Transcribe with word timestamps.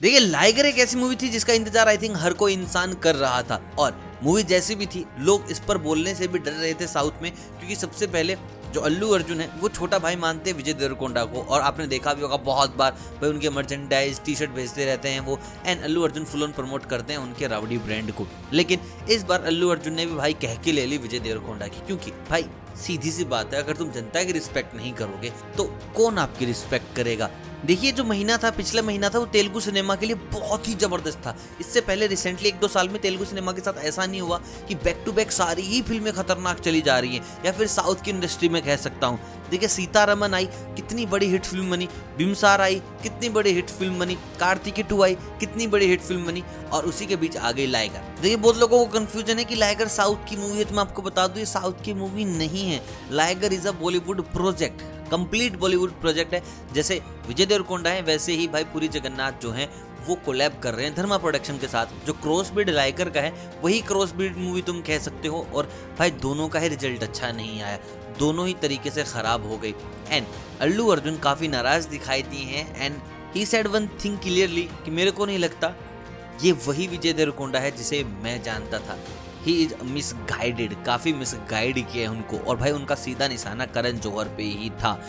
देखिए, 0.00 0.20
लाइगर 0.20 0.66
एक 0.66 0.78
ऐसी 0.78 0.96
मूवी 0.96 1.16
थी 1.16 1.28
जिसका 1.28 1.52
इंतज़ार 1.52 1.88
आई 1.88 1.96
थिंक 1.98 2.16
हर 2.16 2.32
कोई 2.32 2.52
इंसान 2.52 2.92
कर 2.96 3.14
रहा 3.14 3.42
था। 3.42 3.60
और 3.78 3.96
मूवी 4.22 4.42
जैसी 4.42 4.74
भी 4.74 4.86
थी, 4.86 5.04
लोग 5.18 5.50
इस 5.50 5.58
पर 5.58 5.78
बोलने 5.78 6.14
से 6.14 6.28
भी 6.28 6.38
डर 6.38 6.52
रहे 6.52 6.72
थे 6.74 6.86
साउथ 6.86 7.22
में, 7.22 7.30
क्योंकि 7.32 7.76
सबसे 7.76 8.06
पहले 8.06 8.36
जो 8.74 8.80
अल्लू 8.80 9.10
अर्जुन 9.10 9.40
है, 9.40 9.48
वो 9.60 9.68
छोटा 9.68 9.98
भाई 9.98 10.16
मानते 10.16 10.50
हैं 10.50 10.56
विजय 10.56 10.72
देवरकोंडा 10.74 11.24
को, 11.24 11.40
और 11.40 11.60
आपने 11.60 11.86
देखा 11.86 12.14
भी 12.14 12.22
होगा 12.22 12.36
बहुत 12.38 12.76
बार, 12.76 12.92
भाई 13.20 13.30
उनके 13.30 13.50
मर्चेंडाइज 13.50 14.20
टी 14.24 14.34
शर्ट 14.34 14.50
भेजते 14.50 14.84
रहते 14.84 15.08
हैं 15.08 15.20
वो 15.20 15.38
and 15.66 15.82
Allu 15.82 16.02
Arjun 16.02 16.24
full 16.24 16.42
on 16.44 16.52
promote 16.52 16.86
करते 16.86 17.12
हैं 17.12 17.20
उनके 17.20 17.46
रावड़ी 17.46 17.78
ब्रांड 17.80 18.12
को। 18.12 18.26
लेकिन 18.52 18.80
इस 19.10 19.24
बार 19.24 19.44
अल्लू 19.44 19.68
अर्जुन 19.68 19.94
ने 19.94 20.06
भी 20.06 20.14
भाई 20.14 20.32
कह 20.42 20.54
के 20.56 20.72
ले 20.72 20.86
ली 20.86 20.98
विजय 20.98 21.18
देवरकोंडा 21.18 21.66
की, 21.66 21.86
क्योंकि 21.86 22.10
भाई, 22.30 22.46
सीधी 22.78 23.10
सी 23.10 23.24
बात 23.26 23.54
है, 23.54 23.62
अगर 23.62 23.76
तुम 23.76 23.90
जनता 23.92 24.24
की 24.24 24.32
रिस्पेक्ट 24.32 24.74
नहीं 24.74 24.92
करोगे 24.94 25.32
तो 25.56 25.64
कौन 25.96 26.18
आपकी 26.18 26.44
रिस्पेक्ट 26.46 26.94
करेगा? 26.96 27.30
देखिए, 27.66 27.92
जो 27.92 28.04
महीना 28.04 28.36
था, 28.36 28.50
पिछला 28.50 28.82
महीना 28.82 29.08
था, 29.08 29.18
वो 29.18 29.26
तेलुगु 29.26 29.60
सिनेमा 29.60 29.94
के 29.96 30.06
लिए 30.06 30.16
बहुत 30.32 30.68
ही 30.68 30.74
ज़बरदस्त 30.74 31.18
था। 31.18 31.34
इससे 31.60 31.80
पहले 31.80 32.06
रिसेंटली 32.06 32.48
एक 32.48 32.58
दो 32.60 32.68
साल 32.68 32.88
में 32.88 33.00
तेलुगु 33.02 33.24
सिनेमा 33.24 33.52
के 33.52 33.60
साथ 33.60 33.82
ऐसा 33.84 34.06
नहीं 34.06 34.20
हुआ 34.20 34.40
कि 34.68 34.74
बैक 34.74 35.02
टू 35.06 35.12
बैक 35.12 35.32
सारी 35.32 35.62
ही 35.62 35.80
फ़िल्में 35.82 36.12
खतरनाक 36.12 36.60
चली 36.60 36.80
जा 36.80 36.98
रही 36.98 37.16
हैं, 37.16 37.24
या 37.46 37.52
फिर 37.52 37.66
साउथ 37.66 38.04
की 38.04 38.10
इंडस्ट्री 38.10 38.48
में 38.48 38.60
कह 38.62 38.76
सकता 38.76 39.06
हूँ। 39.06 39.18
देखिए, 39.50 39.68
सीतारमन 39.68 40.34
आई, 40.34 40.46
कितनी 40.76 41.06
बड़ी 41.06 41.26
हिट 41.26 41.44
फ़िल्म 41.44 41.70
बनी। 41.70 41.88
बिमसार 42.18 42.60
आई, 42.60 42.80
कितनी 43.02 43.28
बड़ी 43.28 43.52
हिट 43.52 43.70
फ़िल्म 43.70 43.98
बनी। 43.98 44.14
कार्तिकी 44.40 44.82
टू 44.82 45.02
आई, 45.02 45.14
कितनी 45.40 45.66
बड़ी 45.66 45.86
हिट 45.86 46.00
फ़िल्म 46.00 46.26
बनी। 46.26 46.44
और 46.72 46.84
उसी 46.86 47.06
के 47.06 47.16
बीच 47.16 47.36
आ 47.36 47.50
गई 47.52 47.66
लाइगर 47.66 48.02
देखिए, 48.22 48.36
बहुत 48.36 48.58
लोगों 48.58 48.78
को 48.78 48.92
कंफ्यूजन 48.92 49.38
है 49.38 49.44
कि 49.44 49.54
लाइगर 49.54 49.88
साउथ 49.88 50.28
की 50.28 50.36
मूवी 50.36 50.58
है 50.58 50.64
तो 50.64 50.74
मैं 50.74 50.80
आपको 50.80 51.02
बता 51.02 51.26
दूँ, 51.26 51.38
ये 51.38 51.46
साउथ 51.46 51.84
की 51.84 51.94
मूवी 51.94 52.24
नहीं 52.26 52.64
है। 52.64 52.80
Liger 53.12 53.52
is 53.52 53.68
a 53.68 53.72
Bollywood 53.72 54.22
project 54.32 54.82
complete 55.10 55.56
Bollywood 55.56 56.00
project 56.00 56.34
है। 56.34 56.42
जैसे 56.72 57.00
विजय 57.28 57.46
देवरकोंडा 57.46 57.90
है, 57.90 58.02
वैसे 58.02 58.32
ही 58.32 58.48
भाई 58.48 58.64
पूरी 58.64 58.88
जगन्नाथ 58.88 59.40
जो 59.42 59.50
है, 59.50 59.68
वो 60.06 60.14
कोलैब 60.16 60.52
कर 60.62 60.74
रहे 60.74 60.86
हैं 60.86 60.94
धर्मा 60.94 61.16
प्रोडक्शन 61.18 61.58
के 61.58 61.66
साथ। 61.68 61.86
जो 62.06 62.12
क्रॉस 62.12 62.50
ब्रीड 62.50 62.70
लाइकर 62.70 63.10
का 63.10 63.20
है, 63.20 63.32
वही 63.62 63.80
क्रॉस 63.80 64.12
ब्रीड 64.12 64.36
मूवी 64.36 64.62
तुम 64.62 64.80
कह 64.80 64.98
सकते 64.98 65.28
हो 65.28 65.46
और 65.54 65.70
भाई 65.98 66.10
दोनों 66.20 66.48
का 66.48 66.58
ही 66.58 66.68
रिज़ल्ट 66.68 67.02
अच्छा 67.02 67.30
नहीं 67.32 67.60
आया। 67.62 67.78
दोनों 68.18 68.46
ही 68.46 68.54
तरीके 68.62 68.90
से 68.90 69.04
खराब 69.04 69.46
हो 69.48 69.58
गई। 69.58 69.74
एंड 70.08 70.26
अल्लू 70.60 70.86
अर्जुन 70.86 71.18
काफ़ी 71.18 71.48
नाराज़ 71.48 71.88
दिखाई 71.88 72.22
दी 72.22 72.42
हैं 72.44 72.64
and 72.76 72.96
he 73.34 73.44
said 73.46 73.66
one 73.66 73.86
thing 74.04 74.18
clearly 74.18 74.62
कि 74.84 74.90
मेरे 74.90 75.10
को 75.10 75.26
नहीं 75.26 75.38
लगता, 75.38 75.74
ये 76.42 76.52
वही 76.66 76.86
विजय 76.86 77.12
देवरकोंडा 77.12 77.58
है 77.58 77.70
जिसे 77.70 78.02
मैं 78.04 78.42
जानता 78.42 78.78
था। 78.78 78.98
ही 79.40 79.52
इज़ 79.62 79.74
मिस 79.84 80.12
गाइडेड 80.30 80.74
काफ़ी 80.84 81.12
मिस 81.12 81.34
गाइड 81.50 81.74
किया 81.82 82.02
है 82.02 82.16
उनको। 82.16 82.38
और 82.38 82.56
भाई 82.56 82.70
उनका 82.70 82.94
सीधा 82.96 83.28
निशाना 83.28 83.66
करण 83.66 83.98
जौहर 83.98 84.28
पे 84.36 84.42
ही 84.42 84.70
था। 84.80 85.00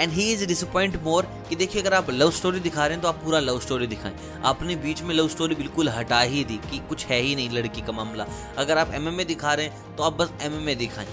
And 0.00 0.12
he 0.12 0.30
is 0.32 0.44
disappoint 0.46 0.96
more 1.02 1.26
कि 1.48 1.56
देखिए, 1.56 1.82
अगर 1.82 1.94
आप 1.94 2.10
लव 2.10 2.30
स्टोरी 2.30 2.60
दिखा 2.60 2.86
रहे 2.86 2.94
हैं 2.94 3.02
तो 3.02 3.08
आप 3.08 3.22
पूरा 3.24 3.40
लव 3.40 3.60
स्टोरी 3.60 3.86
दिखाएँ। 3.86 4.14
आपने 4.44 4.76
बीच 4.76 5.02
में 5.02 5.14
लव 5.14 5.28
स्टोरी 5.28 5.54
बिल्कुल 5.54 5.88
हटा 5.88 6.20
ही 6.20 6.44
दी 6.44 6.56
कि 6.70 6.78
कुछ 6.88 7.06
है 7.06 7.20
ही 7.20 7.34
नहीं 7.34 7.50
लड़की 7.50 7.80
का 7.80 7.92
मामला। 7.92 8.26
अगर 8.58 8.78
आप 8.78 8.92
एमएमए 8.94 9.24
दिखा 9.24 9.54
रहे 9.54 9.66
हैं 9.66 9.96
तो 9.96 10.02
आप 10.02 10.16
बस 10.16 10.32
एमएमए 10.42 10.74
दिखाएँ। 10.74 11.08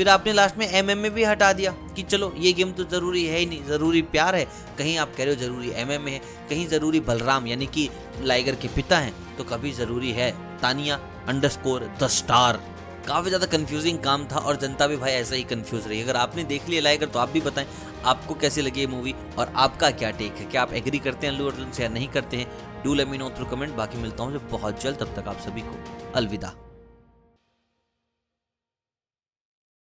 फिर 0.00 0.08
आपने 0.08 0.32
लास्ट 0.32 0.56
में 0.58 0.66
एम 0.68 0.86
में 0.98 1.10
भी 1.14 1.24
हटा 1.24 1.52
दिया 1.52 1.70
कि 1.96 2.02
चलो, 2.02 2.32
ये 2.38 2.52
गेम 2.52 2.70
तो 2.72 2.84
ज़रूरी 2.84 3.24
है 3.24 3.38
ही 3.38 3.46
नहीं, 3.46 3.64
ज़रूरी 3.64 4.00
प्यार 4.04 4.34
है। 4.34 4.44
कहीं 4.78 4.96
आप 4.98 5.12
कह 5.16 5.24
रहे 5.24 5.34
हो 5.34 5.40
ज़रूरी 5.40 5.70
एम 5.76 5.90
एम 5.92 6.06
है, 6.08 6.18
कहीं 6.50 6.66
ज़रूरी 6.68 7.00
बलराम, 7.02 7.46
यानी 7.46 7.66
कि 7.66 7.88
लाइगर 8.22 8.54
के 8.54 8.68
पिता 8.68 8.98
हैं 8.98 9.12
तो 9.38 9.44
कभी 9.46 9.72
ज़रूरी 9.72 10.12
है 10.12 10.30
तानिया 10.62 10.98
अंडरस्कोर 11.28 11.90
द 12.02 12.06
स्टार 12.10 12.60
काफ़ी 13.06 13.30
ज़्यादा 13.30 13.46
कंफ्यूजिंग 13.48 13.98
काम 13.98 14.26
था 14.32 14.38
और 14.38 14.56
जनता 14.56 14.86
भी 14.86 14.96
भाई 14.96 15.12
ऐसा 15.12 15.34
ही 15.34 15.42
कंफ्यूज 15.44 15.88
रही। 15.88 16.00
अगर 16.02 16.16
आपने 16.16 16.44
देख 16.46 16.68
लिया 16.68 16.82
लाइगर 16.82 17.06
तो 17.06 17.18
आप 17.18 17.30
भी 17.30 17.40
बताएँ, 17.40 17.66
आपको 18.04 18.34
कैसी 18.36 18.62
लगी 18.62 18.80
ये 18.80 18.86
मूवी 18.86 19.14
और 19.38 19.52
आपका 19.56 19.90
क्या 19.92 20.10
टेक 20.12 20.34
है? 20.34 20.46
क्या 20.46 20.62
आप 20.62 20.72
एग्री 20.74 20.98
करते 21.00 21.26
हैं 21.26 21.34
अल्लू 21.34 21.50
अर्जुन 21.50 21.70
से 21.70 21.82
या 21.82 21.88
नहीं 21.90 22.08
करते 22.08 22.36
हैं? 22.36 22.46
Do 22.84 22.94
let 22.94 23.08
me 23.08 23.18
know 23.18 23.30
through 23.36 23.46
comment 23.46 23.76
बाकी 23.76 24.02
मिलता 24.02 24.24
हूँ 24.24 24.48
बहुत 24.50 24.82
जल्द, 24.82 24.98
तब 24.98 25.14
तक 25.16 25.28
आप 25.28 25.40
सभी 25.40 25.60
को 25.62 26.12
अलविदा। 26.14 26.54